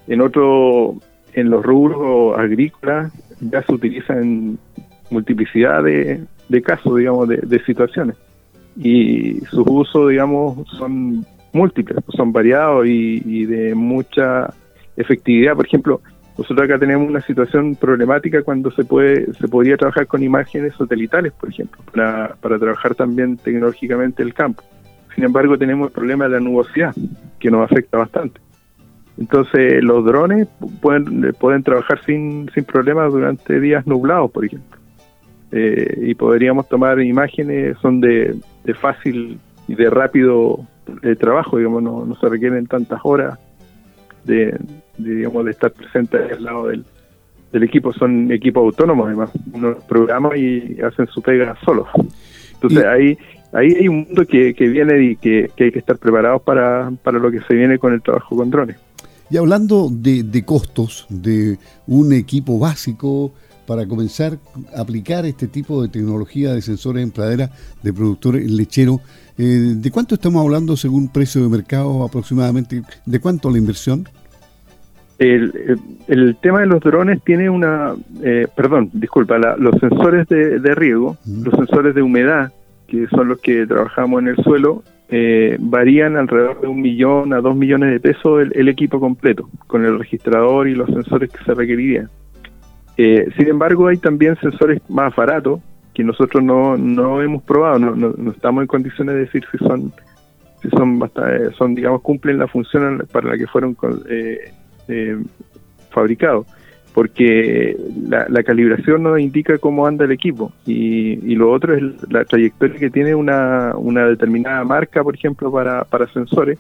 en 0.09 0.21
otro, 0.21 0.97
en 1.33 1.51
los 1.51 1.65
rubros 1.65 2.39
agrícolas 2.39 3.13
ya 3.41 3.63
se 3.63 3.73
utiliza 3.73 4.15
en 4.15 4.59
multiplicidad 5.11 5.85
de, 5.85 6.27
casos, 6.63 6.97
digamos, 6.97 7.29
de, 7.29 7.63
situaciones 7.65 8.17
y 8.77 9.41
sus 9.47 9.65
usos, 9.67 10.11
digamos, 10.11 10.69
son 10.77 11.25
múltiples, 11.53 11.99
son 12.09 12.33
variados 12.33 12.87
y 12.87 13.45
de 13.47 13.75
mucha 13.75 14.53
efectividad. 14.97 15.55
Por 15.55 15.67
ejemplo, 15.67 16.01
nosotros 16.39 16.69
acá 16.69 16.79
tenemos 16.79 17.09
una 17.09 17.21
situación 17.23 17.77
problemática 17.77 18.43
cuando 18.43 18.71
se 18.71 18.85
puede 18.85 19.33
se 19.35 19.49
podría 19.49 19.77
trabajar 19.77 20.07
con 20.07 20.23
imágenes 20.23 20.75
satelitales, 20.75 21.33
por 21.33 21.49
ejemplo, 21.49 21.81
para, 21.91 22.35
para 22.41 22.59
trabajar 22.59 22.95
también 22.95 23.39
tecnológicamente 23.39 24.23
el 24.23 24.35
campo. 24.35 24.63
Sin 25.15 25.25
embargo, 25.25 25.57
tenemos 25.57 25.89
el 25.89 25.93
problema 25.95 26.25
de 26.25 26.33
la 26.33 26.41
nubosidad, 26.41 26.95
que 27.39 27.51
nos 27.51 27.71
afecta 27.71 27.97
bastante. 27.97 28.39
Entonces, 29.19 29.83
los 29.83 30.05
drones 30.05 30.47
pueden, 30.83 31.33
pueden 31.41 31.63
trabajar 31.63 32.05
sin, 32.05 32.51
sin 32.55 32.65
problemas 32.65 33.11
durante 33.11 33.59
días 33.59 33.87
nublados, 33.87 34.31
por 34.31 34.45
ejemplo. 34.45 34.79
Eh, 35.53 36.01
y 36.03 36.15
podríamos 36.15 36.69
tomar 36.69 37.01
imágenes, 37.01 37.79
son 37.79 38.03
de, 38.03 38.37
de 38.65 38.75
fácil 38.75 39.39
y 39.69 39.75
de 39.75 39.89
rápido 39.89 40.67
eh, 41.03 41.17
trabajo, 41.17 41.57
digamos, 41.57 41.83
no, 41.83 42.05
no 42.05 42.15
se 42.17 42.29
requieren 42.29 42.67
tantas 42.67 43.01
horas 43.05 43.39
de, 44.27 44.59
digamos, 44.99 45.45
de 45.45 45.51
estar 45.53 45.73
presente 45.73 46.17
al 46.17 46.45
lado 46.45 46.67
del, 46.69 46.85
equipo. 47.63 47.93
Son 47.95 48.31
equipos 48.31 48.65
autónomos, 48.65 49.07
además. 49.07 49.31
Uno 49.53 49.79
programa 49.89 50.37
y 50.37 50.79
hacen 50.83 51.07
su 51.07 51.23
pega 51.23 51.57
solos. 51.65 51.89
Entonces, 52.55 52.85
ahí 52.85 53.17
ahí 53.53 53.75
hay 53.75 53.89
un 53.89 54.05
mundo 54.05 54.27
que, 54.27 54.55
que 54.55 54.69
viene 54.69 55.03
y 55.03 55.17
que, 55.17 55.51
hay 55.59 55.73
que 55.73 55.79
estar 55.79 55.97
preparados 55.99 56.43
para, 56.43 56.93
para 57.03 57.19
lo 57.19 57.31
que 57.31 57.41
se 57.41 57.55
viene 57.55 57.79
con 57.79 57.93
el 57.93 58.03
trabajo 58.03 58.37
con 58.37 58.51
drones. 58.51 58.77
Y 59.31 59.37
hablando 59.39 59.89
de, 59.91 60.23
de 60.23 60.45
costos 60.45 61.07
de 61.09 61.59
un 61.87 62.13
equipo 62.13 62.59
básico 62.59 63.33
para 63.67 63.87
comenzar 63.87 64.39
a 64.75 64.81
aplicar 64.81 65.27
este 65.27 65.49
tipo 65.49 65.83
de 65.83 65.89
tecnología 65.89 66.53
de 66.53 66.63
sensores 66.63 67.03
en 67.03 67.11
pradera 67.11 67.51
de 67.83 67.93
productores 67.93 68.51
lecheros. 68.51 69.01
Eh, 69.39 69.75
¿De 69.77 69.91
cuánto 69.91 70.15
estamos 70.15 70.43
hablando 70.43 70.77
según 70.77 71.13
precio 71.13 71.43
de 71.43 71.49
mercado 71.49 72.05
aproximadamente? 72.05 72.83
¿De 73.05 73.21
cuánto 73.21 73.51
la 73.51 73.59
inversión? 73.59 74.09
El, 75.19 76.37
tema 76.43 76.61
de 76.61 76.67
los 76.67 76.81
drones 76.81 77.23
tiene 77.25 77.49
una, 77.49 77.95
eh, 78.23 78.47
perdón, 78.55 78.91
disculpa, 78.93 79.39
los 79.39 79.75
sensores 79.81 80.29
de, 80.29 80.75
riego, 80.75 81.17
los 81.27 81.55
sensores 81.55 81.95
de 81.95 82.03
humedad, 82.03 82.53
que 82.87 83.07
son 83.09 83.29
los 83.29 83.41
que 83.41 83.67
trabajamos 83.67 84.21
en 84.21 84.29
el 84.29 84.37
suelo, 84.37 84.83
eh, 85.09 85.57
varían 85.61 86.17
alrededor 86.17 86.61
de 86.61 86.67
un 86.67 86.81
millón 86.83 87.33
a 87.33 87.41
dos 87.41 87.57
millones 87.57 87.93
de 87.93 88.01
pesos 88.01 88.47
el, 88.53 88.69
equipo 88.69 89.01
completo, 89.01 89.49
con 89.67 89.85
el 89.85 89.99
registrador 89.99 90.69
y 90.69 90.75
los 90.75 90.89
sensores 90.91 91.31
que 91.31 91.45
se 91.45 91.55
requerirían. 91.55 92.11
Eh, 92.97 93.29
sin 93.37 93.49
embargo, 93.49 93.89
hay 93.89 93.99
también 93.99 94.37
sensores 94.37 94.81
más 94.89 95.15
baratos 95.15 95.61
que 95.93 96.05
nosotros 96.05 96.43
no, 96.43 96.77
no 96.77 97.23
hemos 97.23 97.43
probado, 97.43 97.79
no, 97.79 97.95
no, 97.95 98.31
estamos 98.31 98.63
en 98.63 98.67
condiciones 98.67 99.15
de 99.15 99.21
decir 99.23 99.45
si 99.51 99.59
son, 99.59 99.93
si 100.61 100.69
son, 100.69 101.01
son 101.57 101.75
digamos, 101.75 102.03
cumplen 102.03 102.39
la 102.39 102.47
función 102.49 103.07
para 103.11 103.31
la 103.31 103.39
que 103.39 103.47
fueron 103.47 103.77
eh, 104.09 104.53
eh, 104.89 105.17
fabricado, 105.91 106.45
porque 106.93 107.77
la, 108.09 108.43
calibración 108.43 109.03
nos 109.03 109.19
indica 109.21 109.57
cómo 109.57 109.87
anda 109.87 110.05
el 110.05 110.13
equipo. 110.13 110.53
Y, 110.67 111.35
lo 111.35 111.51
otro 111.51 111.75
es 111.75 111.83
la 112.11 112.25
trayectoria 112.25 112.79
que 112.79 112.91
tiene 112.91 113.15
una, 113.15 113.73
una 113.77 114.07
determinada 114.07 114.65
marca, 114.65 115.03
por 115.03 115.15
ejemplo, 115.15 115.51
para, 115.51 115.85
para 115.85 116.07
sensores, 116.13 116.59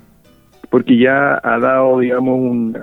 porque 0.70 0.98
ya 0.98 1.40
ha 1.42 1.58
dado, 1.58 2.00
digamos, 2.00 2.74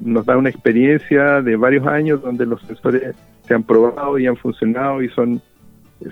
nos 0.00 0.26
da 0.26 0.36
una 0.36 0.50
experiencia 0.50 1.42
de 1.42 1.56
varios 1.56 1.86
años 1.86 2.22
donde 2.22 2.46
los 2.46 2.60
sensores 2.62 3.14
se 3.46 3.54
han 3.54 3.62
probado 3.62 4.18
y 4.18 4.26
han 4.26 4.36
funcionado 4.36 5.02
y 5.02 5.08
son, 5.10 5.40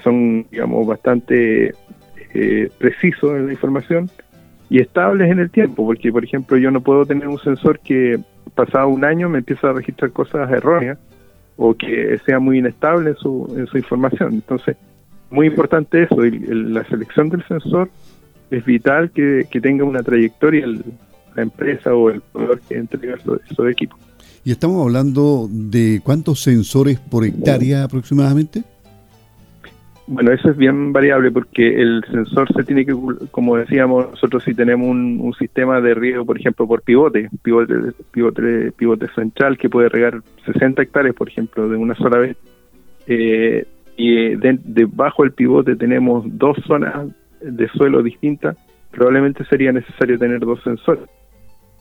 son 0.03 0.47
digamos, 0.51 0.87
bastante 0.87 1.75
eh, 2.35 2.71
precisos 2.79 3.37
en 3.37 3.47
la 3.47 3.53
información 3.53 4.11
y 4.71 4.81
estables 4.81 5.31
en 5.31 5.39
el 5.39 5.51
tiempo, 5.51 5.85
porque, 5.85 6.11
por 6.11 6.25
ejemplo, 6.25 6.57
yo 6.57 6.71
no 6.71 6.81
puedo 6.81 7.05
tener 7.05 7.29
un 7.29 7.39
sensor 7.39 7.79
que 7.81 8.19
pasado 8.55 8.89
un 8.89 9.05
año 9.05 9.29
me 9.29 9.39
empieza 9.39 9.71
a 9.71 9.73
registrar 9.73 10.13
cosas 10.13 10.51
erróneas 10.51 10.99
o 11.57 11.75
que 11.75 12.19
sea 12.25 12.39
muy 12.39 12.59
inestable 12.59 13.11
en 13.11 13.17
su, 13.17 13.55
en 13.57 13.67
su 13.67 13.77
información. 13.77 14.35
Entonces, 14.35 14.77
muy 15.31 15.47
importante 15.47 16.03
eso, 16.03 16.17
la 16.23 16.85
selección 16.85 17.29
del 17.29 17.45
sensor 17.47 17.91
es 18.51 18.65
vital 18.65 19.11
que, 19.11 19.47
tenga 19.63 19.85
una 19.85 20.03
trayectoria 20.03 20.67
la 21.35 21.43
empresa 21.43 21.95
o 21.95 22.11
el 22.11 22.21
proveedor 22.21 22.61
que 22.61 22.77
entrega 22.77 23.15
esos 23.15 23.71
equipos. 23.71 23.99
¿Y 24.45 24.51
estamos 24.51 24.85
hablando 24.85 25.49
de 25.51 26.01
cuántos 26.03 26.43
sensores 26.43 26.99
por 26.99 27.25
hectárea 27.25 27.85
aproximadamente? 27.85 28.65
Bueno, 30.09 30.33
eso 30.33 30.51
es 30.51 30.57
bien 30.57 30.93
variable 30.93 31.31
porque 31.31 31.81
el 31.81 32.05
sensor 32.11 32.53
se 32.53 32.65
tiene 32.65 32.85
que, 32.85 32.95
como 33.31 33.57
decíamos, 33.57 34.11
nosotros 34.11 34.43
si 34.43 34.53
tenemos 34.53 34.89
un, 34.89 35.33
sistema 35.39 35.81
de 35.81 35.95
riego, 35.95 36.27
por 36.27 36.39
ejemplo, 36.39 36.67
por 36.67 36.83
pivote, 36.83 37.31
pivote, 37.43 37.75
pivote, 38.11 38.73
pivote 38.73 39.09
central 39.15 39.57
que 39.57 39.71
puede 39.71 39.89
regar 39.89 40.21
60 40.45 40.83
hectáreas, 40.83 41.15
por 41.15 41.29
ejemplo, 41.29 41.69
de 41.69 41.77
una 41.77 41.95
sola 41.95 42.19
vez, 42.19 42.37
eh, 43.07 43.65
y 43.97 44.35
debajo 44.37 45.23
del 45.23 45.33
pivote 45.33 45.77
tenemos 45.77 46.25
dos 46.27 46.59
zonas 46.67 47.07
de 47.41 47.69
suelo 47.69 48.03
distintas, 48.03 48.57
probablemente 48.91 49.45
sería 49.45 49.73
necesario 49.73 50.19
tener 50.19 50.41
dos 50.41 50.63
sensores. 50.63 51.05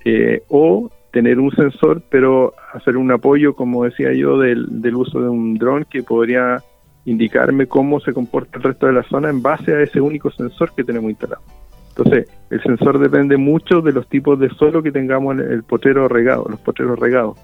Eh, 0.06 0.44
o 0.50 0.90
tener 1.12 1.40
un 1.40 1.52
sensor, 1.52 2.02
pero 2.10 2.54
hacer 2.74 2.98
un 2.98 3.12
apoyo, 3.12 3.54
como 3.56 3.84
decía 3.84 4.14
yo, 4.14 4.40
del, 4.40 4.82
del 4.82 4.96
uso 4.96 5.22
de 5.22 5.30
un 5.30 5.56
dron 5.56 5.86
que 5.90 6.04
podría 6.04 6.64
indicarme 7.06 7.68
cómo 7.68 8.00
se 8.00 8.14
comporta 8.14 8.58
el 8.58 8.64
resto 8.64 8.88
de 8.88 8.94
la 8.94 9.04
zona 9.04 9.30
en 9.30 9.42
base 9.42 9.74
a 9.74 9.82
ese 9.82 10.00
único 10.00 10.32
sensor 10.32 10.72
que 10.76 10.84
tenemos 10.84 11.10
instalado. 11.10 11.42
Entonces, 11.90 12.30
el 12.50 12.62
sensor 12.64 13.00
depende 13.00 13.38
mucho 13.38 13.82
de 13.82 13.92
los 13.92 14.08
tipos 14.08 14.40
de 14.40 14.50
suelo 14.50 14.82
que 14.82 14.92
tengamos 14.92 15.38
en 15.38 15.52
el 15.52 15.64
potrero 15.64 16.08
regado, 16.08 16.48
los 16.50 16.60
potreros 16.60 16.98
regados. 16.98 17.38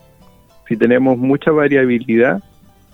Si 0.68 0.78
tenemos 0.78 1.18
mucha 1.18 1.52
variabilidad, 1.52 2.42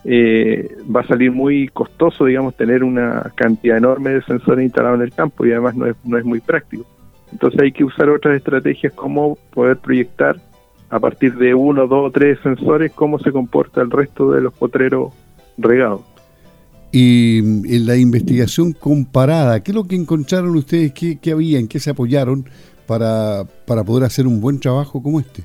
eh, 0.03 0.75
va 0.93 1.01
a 1.01 1.07
salir 1.07 1.31
muy 1.31 1.67
costoso, 1.69 2.25
digamos, 2.25 2.55
tener 2.55 2.83
una 2.83 3.31
cantidad 3.35 3.77
enorme 3.77 4.11
de 4.11 4.21
sensores 4.23 4.63
instalados 4.63 4.97
en 4.99 5.03
el 5.03 5.13
campo 5.13 5.45
y 5.45 5.51
además 5.51 5.75
no 5.75 5.85
es, 5.85 5.95
no 6.03 6.17
es 6.17 6.25
muy 6.25 6.39
práctico. 6.39 6.85
Entonces 7.33 7.59
hay 7.59 7.71
que 7.71 7.83
usar 7.83 8.09
otras 8.09 8.37
estrategias 8.37 8.93
como 8.93 9.37
poder 9.51 9.77
proyectar 9.77 10.37
a 10.91 10.99
partir 10.99 11.35
de 11.35 11.55
uno, 11.55 11.87
dos 11.87 12.07
o 12.07 12.11
tres 12.11 12.37
sensores 12.43 12.91
cómo 12.91 13.17
se 13.17 13.31
comporta 13.31 13.81
el 13.81 13.89
resto 13.89 14.31
de 14.31 14.41
los 14.41 14.53
potreros 14.53 15.11
regados. 15.57 16.01
Y 16.91 17.39
en 17.39 17.87
la 17.87 17.97
investigación 17.97 18.73
comparada, 18.73 19.63
¿qué 19.63 19.71
es 19.71 19.75
lo 19.75 19.85
que 19.85 19.95
encontraron 19.95 20.55
ustedes? 20.55 20.93
¿Qué, 20.93 21.17
qué 21.19 21.31
había? 21.31 21.57
¿En 21.57 21.67
qué 21.67 21.79
se 21.79 21.89
apoyaron 21.89 22.45
para, 22.85 23.45
para 23.65 23.83
poder 23.83 24.03
hacer 24.03 24.27
un 24.27 24.39
buen 24.39 24.59
trabajo 24.59 25.01
como 25.01 25.19
este? 25.19 25.43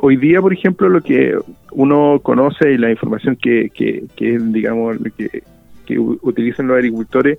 hoy 0.00 0.16
día, 0.16 0.40
por 0.40 0.52
ejemplo, 0.52 0.88
lo 0.88 1.00
que 1.00 1.38
uno 1.70 2.18
conoce 2.22 2.72
y 2.72 2.78
la 2.78 2.90
información 2.90 3.36
que, 3.36 3.70
que, 3.70 4.06
que 4.16 4.36
digamos, 4.36 4.96
que, 5.16 5.44
que, 5.86 5.98
utilizan 5.98 6.66
los 6.66 6.76
agricultores 6.76 7.38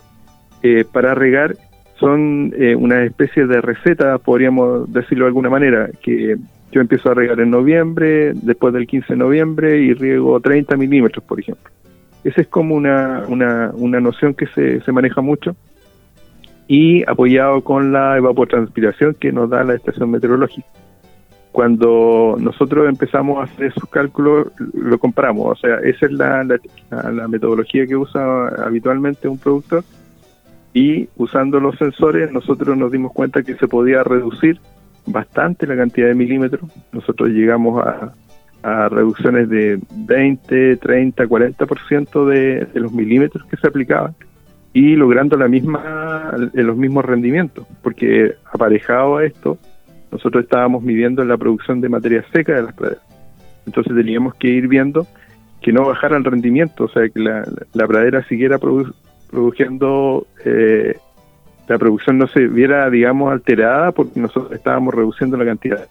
eh, 0.63 0.85
para 0.89 1.13
regar 1.13 1.57
son 1.99 2.53
eh, 2.57 2.75
una 2.75 3.03
especie 3.03 3.45
de 3.45 3.61
receta, 3.61 4.17
podríamos 4.17 4.91
decirlo 4.91 5.25
de 5.25 5.29
alguna 5.29 5.49
manera, 5.49 5.89
que 6.01 6.37
yo 6.71 6.81
empiezo 6.81 7.11
a 7.11 7.13
regar 7.13 7.39
en 7.39 7.51
noviembre, 7.51 8.33
después 8.33 8.73
del 8.73 8.87
15 8.87 9.13
de 9.13 9.17
noviembre 9.17 9.77
y 9.79 9.93
riego 9.93 10.39
30 10.39 10.77
milímetros, 10.77 11.23
por 11.23 11.39
ejemplo. 11.39 11.69
Esa 12.23 12.41
es 12.41 12.47
como 12.47 12.75
una, 12.75 13.23
una, 13.27 13.71
una 13.73 13.99
noción 13.99 14.33
que 14.33 14.47
se, 14.47 14.81
se 14.81 14.91
maneja 14.91 15.21
mucho 15.21 15.55
y 16.67 17.03
apoyado 17.09 17.61
con 17.61 17.91
la 17.91 18.17
evapotranspiración 18.17 19.15
que 19.15 19.31
nos 19.31 19.49
da 19.49 19.63
la 19.63 19.75
estación 19.75 20.11
meteorológica. 20.11 20.67
Cuando 21.51 22.35
nosotros 22.39 22.87
empezamos 22.87 23.39
a 23.39 23.43
hacer 23.43 23.67
esos 23.67 23.89
cálculos, 23.89 24.47
lo 24.73 24.99
compramos. 24.99 25.47
O 25.47 25.55
sea, 25.55 25.77
esa 25.77 26.05
es 26.05 26.11
la, 26.11 26.43
la, 26.43 27.11
la 27.11 27.27
metodología 27.27 27.87
que 27.87 27.95
usa 27.95 28.49
habitualmente 28.63 29.27
un 29.27 29.39
productor. 29.39 29.83
Y 30.73 31.09
usando 31.17 31.59
los 31.59 31.77
sensores, 31.77 32.31
nosotros 32.31 32.77
nos 32.77 32.91
dimos 32.91 33.11
cuenta 33.11 33.43
que 33.43 33.55
se 33.55 33.67
podía 33.67 34.03
reducir 34.03 34.59
bastante 35.05 35.65
la 35.65 35.75
cantidad 35.75 36.07
de 36.07 36.15
milímetros. 36.15 36.69
Nosotros 36.91 37.29
llegamos 37.29 37.83
a, 37.83 38.13
reducciones 38.61 39.47
de 39.49 39.79
20, 39.89 40.75
30, 40.77 41.25
40% 41.25 42.25
de, 42.25 42.65
de 42.65 42.79
los 42.81 42.91
milímetros 42.91 43.45
que 43.45 43.55
se 43.55 43.67
aplicaban 43.67 44.13
y 44.73 44.95
logrando 44.95 45.37
la 45.37 45.47
misma 45.47 46.31
los 46.53 46.77
mismos 46.77 47.05
rendimientos, 47.05 47.65
porque 47.81 48.35
aparejado 48.51 49.17
a 49.17 49.25
esto, 49.25 49.57
nosotros 50.11 50.43
estábamos 50.43 50.83
midiendo 50.83 51.23
la 51.23 51.37
producción 51.37 51.81
de 51.81 51.89
materia 51.89 52.23
seca 52.31 52.55
de 52.55 52.63
las 52.63 52.73
praderas. 52.73 53.03
Entonces 53.65 53.95
teníamos 53.95 54.35
que 54.35 54.47
ir 54.47 54.67
viendo 54.67 55.07
que 55.61 55.73
no 55.73 55.85
bajara 55.85 56.17
el 56.17 56.23
rendimiento, 56.23 56.85
o 56.85 56.89
sea, 56.89 57.07
que 57.09 57.19
la, 57.19 57.45
la 57.73 57.87
pradera 57.87 58.23
siguiera 58.27 58.57
produciendo 59.29 60.27
eh, 60.43 60.97
la 61.67 61.77
producción 61.77 62.17
no 62.17 62.27
se 62.27 62.47
viera, 62.47 62.89
digamos, 62.89 63.31
alterada 63.31 63.91
porque 63.91 64.19
nosotros 64.19 64.51
estábamos 64.53 64.93
reduciendo 64.93 65.37
la 65.37 65.45
cantidad. 65.45 65.87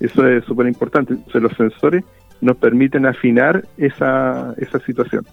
Eso 0.00 0.26
es 0.26 0.44
súper 0.44 0.66
importante. 0.66 1.16
Los 1.32 1.52
sensores 1.56 2.04
nos 2.40 2.56
permiten 2.56 3.06
afinar 3.06 3.64
esa, 3.78 4.52
esa 4.58 4.78
situación. 4.80 5.24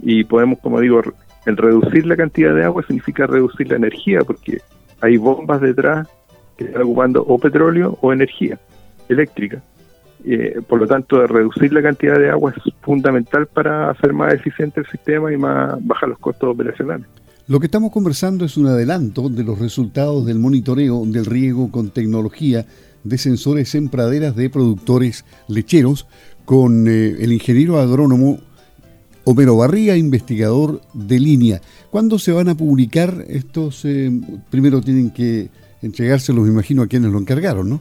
Y 0.00 0.24
podemos, 0.24 0.58
como 0.58 0.80
digo, 0.80 1.00
el 1.46 1.56
reducir 1.56 2.06
la 2.06 2.16
cantidad 2.16 2.54
de 2.54 2.64
agua 2.64 2.82
significa 2.82 3.26
reducir 3.26 3.68
la 3.70 3.76
energía 3.76 4.20
porque 4.20 4.60
hay 5.00 5.16
bombas 5.16 5.60
detrás 5.60 6.08
que 6.56 6.64
están 6.64 6.82
ocupando 6.82 7.22
o 7.22 7.38
petróleo 7.38 7.98
o 8.00 8.12
energía 8.12 8.58
eléctrica. 9.08 9.62
Por 10.68 10.80
lo 10.80 10.86
tanto, 10.86 11.26
reducir 11.26 11.72
la 11.72 11.82
cantidad 11.82 12.18
de 12.18 12.30
agua 12.30 12.52
es 12.56 12.72
fundamental 12.80 13.46
para 13.46 13.90
hacer 13.90 14.12
más 14.12 14.32
eficiente 14.34 14.80
el 14.80 14.86
sistema 14.86 15.32
y 15.32 15.36
más 15.36 15.84
bajar 15.84 16.08
los 16.08 16.18
costos 16.18 16.50
operacionales. 16.50 17.06
Lo 17.48 17.58
que 17.58 17.66
estamos 17.66 17.90
conversando 17.90 18.44
es 18.44 18.56
un 18.56 18.66
adelanto 18.66 19.28
de 19.28 19.42
los 19.42 19.58
resultados 19.58 20.24
del 20.24 20.38
monitoreo 20.38 21.04
del 21.04 21.26
riego 21.26 21.70
con 21.72 21.90
tecnología 21.90 22.64
de 23.04 23.18
sensores 23.18 23.74
en 23.74 23.88
praderas 23.88 24.36
de 24.36 24.48
productores 24.48 25.24
lecheros 25.48 26.06
con 26.44 26.86
eh, 26.86 27.16
el 27.18 27.32
ingeniero 27.32 27.80
agrónomo 27.80 28.38
Homero 29.24 29.56
Barría, 29.56 29.96
investigador 29.96 30.80
de 30.94 31.20
línea. 31.20 31.60
¿Cuándo 31.90 32.18
se 32.18 32.32
van 32.32 32.48
a 32.48 32.56
publicar 32.56 33.24
estos? 33.28 33.84
Eh, 33.84 34.10
primero 34.50 34.80
tienen 34.80 35.10
que 35.10 35.48
entregárselos, 35.80 36.44
me 36.44 36.50
imagino, 36.50 36.82
a 36.82 36.86
quienes 36.86 37.12
lo 37.12 37.18
encargaron, 37.18 37.68
¿no? 37.68 37.80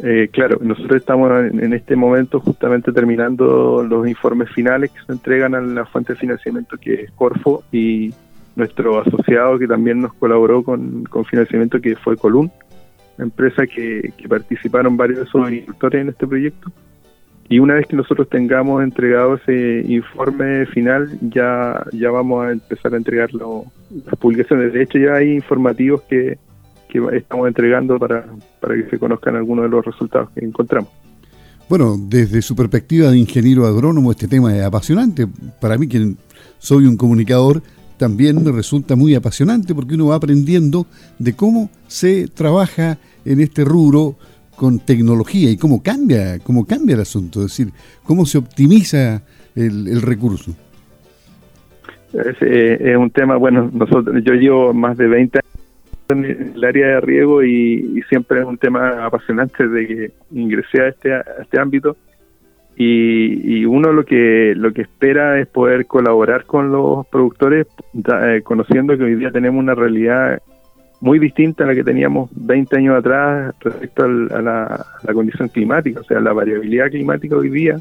Eh, 0.00 0.28
claro, 0.32 0.58
nosotros 0.62 1.00
estamos 1.00 1.32
en, 1.52 1.72
este 1.72 1.96
momento 1.96 2.38
justamente 2.38 2.92
terminando 2.92 3.82
los 3.82 4.06
informes 4.06 4.48
finales 4.50 4.92
que 4.92 5.00
se 5.04 5.12
entregan 5.12 5.56
a 5.56 5.60
la 5.60 5.86
fuente 5.86 6.12
de 6.12 6.20
financiamiento 6.20 6.76
que 6.78 6.94
es 7.02 7.10
Corfo 7.12 7.64
y 7.72 8.14
nuestro 8.54 9.00
asociado 9.00 9.58
que 9.58 9.66
también 9.66 10.00
nos 10.00 10.14
colaboró 10.14 10.62
con, 10.62 11.04
financiamiento 11.28 11.80
que 11.80 11.96
fue 11.96 12.16
Colun, 12.16 12.50
empresa 13.18 13.66
que, 13.66 14.12
participaron 14.28 14.96
varios 14.96 15.20
de 15.20 15.26
sus 15.26 15.42
agricultores 15.42 16.02
en 16.02 16.08
este 16.10 16.26
proyecto. 16.28 16.70
y 17.48 17.58
una 17.58 17.74
vez 17.74 17.86
que 17.88 17.96
nosotros 17.96 18.28
tengamos 18.28 18.84
entregado 18.84 19.34
ese 19.34 19.84
informe 19.88 20.66
final, 20.66 21.18
ya, 21.22 21.82
ya 21.92 22.10
vamos 22.12 22.46
a 22.46 22.52
empezar 22.52 22.94
a 22.94 22.98
entregar 22.98 23.30
las 23.32 24.16
publicaciones. 24.20 24.72
De 24.72 24.82
hecho, 24.82 24.98
ya 24.98 25.14
hay 25.14 25.32
informativos 25.32 26.02
que, 26.02 26.38
que 26.88 27.00
estamos 27.16 27.48
entregando 27.48 27.98
para, 27.98 28.26
para 28.60 28.74
que 28.74 28.88
se 28.90 28.98
conozcan 28.98 29.36
algunos 29.36 29.64
de 29.64 29.70
los 29.70 29.84
resultados 29.84 30.30
que 30.30 30.44
encontramos. 30.44 30.90
Bueno, 31.68 31.96
desde 31.98 32.40
su 32.40 32.56
perspectiva 32.56 33.10
de 33.10 33.18
ingeniero 33.18 33.66
agrónomo, 33.66 34.10
este 34.10 34.26
tema 34.26 34.56
es 34.56 34.64
apasionante. 34.64 35.26
Para 35.60 35.76
mí, 35.76 35.86
que 35.86 36.14
soy 36.58 36.86
un 36.86 36.96
comunicador, 36.96 37.62
también 37.98 38.42
me 38.42 38.52
resulta 38.52 38.96
muy 38.96 39.14
apasionante 39.14 39.74
porque 39.74 39.94
uno 39.94 40.06
va 40.06 40.14
aprendiendo 40.14 40.86
de 41.18 41.34
cómo 41.34 41.68
se 41.86 42.28
trabaja 42.28 42.96
en 43.24 43.40
este 43.40 43.64
rubro 43.64 44.16
con 44.56 44.78
tecnología 44.78 45.50
y 45.50 45.56
cómo 45.56 45.82
cambia, 45.82 46.38
cómo 46.38 46.66
cambia 46.66 46.94
el 46.94 47.02
asunto, 47.02 47.40
es 47.40 47.46
decir, 47.46 47.72
cómo 48.02 48.24
se 48.24 48.38
optimiza 48.38 49.22
el, 49.54 50.00
recurso. 50.00 50.52
Es, 52.12 52.36
eh, 52.40 52.78
es, 52.80 52.96
un 52.96 53.10
tema, 53.10 53.36
bueno, 53.36 53.70
nosotros 53.72 54.22
yo 54.24 54.32
llevo 54.32 54.72
más 54.72 54.96
de 54.96 55.06
20 55.06 55.38
años 55.38 55.47
en 56.08 56.52
el 56.54 56.64
área 56.64 56.86
de 56.86 57.00
riego 57.00 57.42
y, 57.42 58.02
siempre 58.08 58.40
es 58.40 58.46
un 58.46 58.56
tema 58.56 59.04
apasionante 59.04 59.68
de 59.68 59.86
que 59.86 60.10
ingresé 60.32 60.80
a 60.80 60.88
este, 60.88 61.12
a 61.12 61.24
este 61.42 61.60
ámbito 61.60 61.96
y, 62.76 63.64
uno 63.64 63.92
lo 63.92 64.04
que 64.04 64.54
lo 64.56 64.72
que 64.72 64.82
espera 64.82 65.38
es 65.40 65.46
poder 65.48 65.86
colaborar 65.86 66.44
con 66.44 66.70
los 66.70 67.06
productores 67.08 67.66
eh, 67.94 68.40
conociendo 68.42 68.96
que 68.96 69.04
hoy 69.04 69.16
día 69.16 69.30
tenemos 69.30 69.60
una 69.60 69.74
realidad 69.74 70.40
muy 71.00 71.18
distinta 71.18 71.64
a 71.64 71.66
la 71.66 71.74
que 71.74 71.84
teníamos 71.84 72.30
20 72.34 72.76
años 72.76 72.96
atrás 72.96 73.54
respecto 73.60 74.04
a, 74.04 74.08
la, 74.08 74.86
condición 75.12 75.48
climática. 75.48 76.00
O 76.00 76.04
sea, 76.04 76.20
la 76.20 76.32
variabilidad 76.32 76.90
climática 76.90 77.36
hoy 77.36 77.50
día 77.50 77.80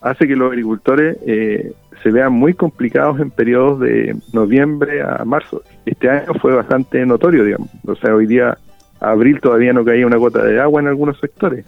hace 0.00 0.26
que 0.26 0.36
los 0.36 0.50
agricultores 0.50 1.18
eh, 1.26 1.72
se 2.02 2.10
vean 2.10 2.32
muy 2.32 2.54
complicados 2.54 3.20
en 3.20 3.30
periodos 3.30 3.80
de 3.80 4.16
noviembre 4.32 5.02
a 5.02 5.24
marzo. 5.24 5.62
Este 5.84 6.08
año 6.08 6.34
fue 6.40 6.54
bastante 6.54 7.04
notorio, 7.04 7.44
digamos. 7.44 7.68
O 7.86 7.94
sea, 7.96 8.14
hoy 8.14 8.26
día, 8.26 8.56
abril 9.00 9.40
todavía 9.40 9.72
no 9.72 9.84
caía 9.84 10.06
una 10.06 10.16
gota 10.16 10.42
de 10.44 10.60
agua 10.60 10.80
en 10.80 10.88
algunos 10.88 11.18
sectores. 11.18 11.66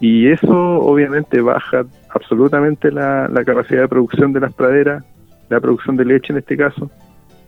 Y 0.00 0.28
eso 0.28 0.50
obviamente 0.52 1.40
baja 1.40 1.84
absolutamente 2.10 2.90
la 2.90 3.28
capacidad 3.46 3.82
de 3.82 3.88
producción 3.88 4.32
de 4.32 4.40
las 4.40 4.52
praderas, 4.52 5.04
la 5.48 5.60
producción 5.60 5.96
de 5.96 6.04
leche 6.04 6.32
en 6.32 6.38
este 6.38 6.56
caso, 6.56 6.90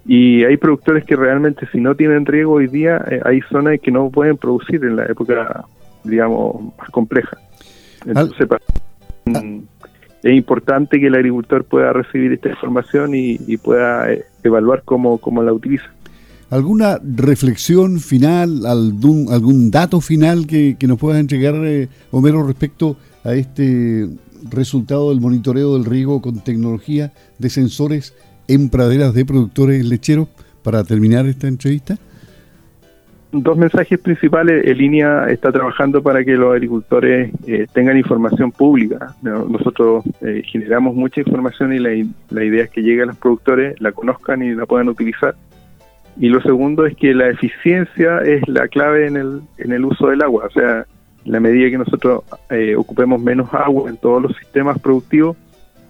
y 0.06 0.44
hay 0.44 0.56
productores 0.56 1.04
que 1.04 1.16
realmente 1.16 1.66
si 1.72 1.80
no 1.80 1.94
tienen 1.94 2.26
riego 2.26 2.54
hoy 2.54 2.66
día, 2.66 3.02
eh, 3.10 3.20
hay 3.24 3.40
zonas 3.42 3.80
que 3.80 3.90
no 3.90 4.10
pueden 4.10 4.36
producir 4.36 4.84
en 4.84 4.96
la 4.96 5.06
época, 5.06 5.64
digamos, 6.04 6.74
más 6.78 6.90
compleja. 6.90 7.38
Entonces, 8.04 8.46
mm, 9.24 9.60
es 10.24 10.34
importante 10.34 10.98
que 10.98 11.08
el 11.08 11.14
agricultor 11.14 11.64
pueda 11.64 11.92
recibir 11.92 12.32
esta 12.32 12.48
información 12.48 13.14
y, 13.14 13.36
pueda 13.58 14.10
eh, 14.10 14.24
evaluar 14.42 14.82
cómo, 14.82 15.18
cómo, 15.18 15.42
la 15.42 15.52
utiliza. 15.52 15.84
¿Alguna 16.48 16.98
reflexión 17.04 18.00
final, 18.00 18.64
algún, 18.64 19.26
algún 19.30 19.70
dato 19.70 20.00
final 20.00 20.46
que, 20.46 20.76
nos 20.88 20.98
pueda 20.98 21.20
entregar, 21.20 21.54
eh, 21.56 21.88
Homero, 22.10 22.42
respecto 22.46 22.96
a 23.22 23.34
este 23.34 24.08
resultado 24.50 25.10
del 25.10 25.20
monitoreo 25.20 25.74
del 25.74 25.84
riego 25.84 26.22
con 26.22 26.40
tecnología 26.40 27.12
de 27.38 27.50
sensores 27.50 28.14
en 28.48 28.70
praderas 28.70 29.12
de 29.12 29.26
productores 29.26 29.84
lecheros 29.84 30.28
para 30.62 30.84
terminar 30.84 31.26
esta 31.26 31.48
entrevista? 31.48 31.98
Dos 33.36 33.56
mensajes 33.56 33.98
principales. 33.98 34.64
El 34.64 34.78
línea 34.78 35.28
está 35.28 35.50
trabajando 35.50 36.00
para 36.00 36.24
que 36.24 36.36
los 36.36 36.52
agricultores 36.52 37.32
eh, 37.48 37.66
tengan 37.72 37.98
información 37.98 38.52
pública. 38.52 39.12
Nosotros 39.22 40.04
eh, 40.20 40.42
generamos 40.46 40.94
mucha 40.94 41.20
información 41.20 41.72
y 41.72 41.80
la, 41.80 42.44
idea 42.44 42.62
es 42.62 42.70
que 42.70 42.80
llegue 42.80 43.02
a 43.02 43.06
los 43.06 43.16
productores, 43.16 43.80
la 43.80 43.90
conozcan 43.90 44.40
y 44.44 44.54
la 44.54 44.66
puedan 44.66 44.88
utilizar. 44.88 45.34
Y 46.16 46.28
lo 46.28 46.40
segundo 46.42 46.86
es 46.86 46.96
que 46.96 47.12
la 47.12 47.28
eficiencia 47.28 48.18
es 48.18 48.46
la 48.46 48.68
clave 48.68 49.08
en 49.08 49.16
el, 49.16 49.40
en 49.58 49.72
el 49.72 49.84
uso 49.84 50.10
del 50.10 50.22
agua. 50.22 50.44
O 50.46 50.50
sea, 50.50 50.86
la 51.24 51.40
medida 51.40 51.68
que 51.70 51.78
nosotros 51.78 52.22
eh, 52.50 52.76
ocupemos 52.76 53.20
menos 53.20 53.52
agua 53.52 53.90
en 53.90 53.96
todos 53.96 54.22
los 54.22 54.36
sistemas 54.36 54.78
productivos, 54.78 55.36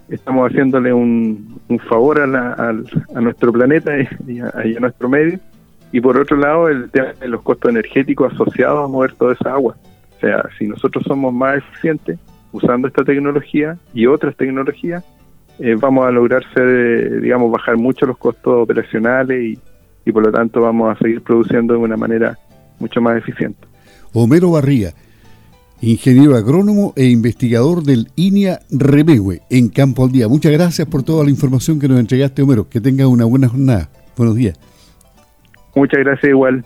estamos 0.09 0.50
haciéndole 0.50 0.94
un, 0.94 1.61
favor 1.90 2.20
a, 2.20 2.70
a, 2.70 3.20
nuestro 3.20 3.52
planeta 3.52 3.92
y 4.26 4.40
a, 4.40 4.80
nuestro 4.80 5.11
medio. 5.11 5.38
Y 5.94 6.00
por 6.00 6.18
otro 6.18 6.37
lado, 6.37 6.68
el 6.68 6.90
tema 6.90 7.12
de 7.20 7.28
los 7.28 7.40
costos 7.42 7.70
energéticos 7.70 8.33
asociados 8.33 8.85
a 8.85 8.88
mover 8.88 9.12
toda 9.12 9.35
esa 9.35 9.52
agua. 9.52 9.76
O 10.16 10.20
sea, 10.20 10.42
si 10.59 10.66
nosotros 10.66 11.04
somos 11.07 11.33
más 11.33 11.59
eficientes 11.59 12.18
usando 12.50 12.88
esta 12.88 13.04
tecnología 13.04 13.78
y 13.92 14.07
otras 14.07 14.35
tecnologías, 14.37 15.04
eh, 15.61 15.76
vamos 15.78 16.04
a 16.04 16.11
lograr 16.11 16.42
ser, 16.52 16.64
eh, 16.66 17.20
digamos, 17.20 17.48
bajar 17.52 17.76
mucho 17.76 18.07
los 18.07 18.18
costos 18.18 18.61
operacionales 18.61 19.40
y, 19.40 19.59
y 20.04 20.11
por 20.11 20.24
lo 20.26 20.33
tanto 20.33 20.62
vamos 20.62 20.96
a 20.96 20.98
seguir 20.98 21.22
produciendo 21.22 21.74
de 21.74 21.78
una 21.78 21.96
manera 21.96 22.37
mucho 22.80 23.00
más 23.00 23.16
eficiente. 23.16 23.64
Homero 24.12 24.50
Barría, 24.50 24.94
ingeniero 25.80 26.35
agrónomo 26.35 26.92
e 26.96 27.04
investigador 27.04 27.85
del 27.85 28.09
INIA 28.16 28.59
Remegue 28.68 29.42
en 29.48 29.68
Campo 29.68 30.02
al 30.02 30.11
Día. 30.11 30.26
Muchas 30.26 30.50
gracias 30.50 30.88
por 30.88 31.04
toda 31.04 31.22
la 31.22 31.30
información 31.30 31.78
que 31.78 31.87
nos 31.87 32.00
entregaste, 32.00 32.42
Homero. 32.42 32.68
Que 32.68 32.80
tenga 32.80 33.07
una 33.07 33.26
buena 33.26 33.48
jornada. 33.48 33.90
Buenos 34.16 34.35
días. 34.35 34.59
Muchas 35.74 36.04
gracias 36.04 36.30
igual. 36.30 36.64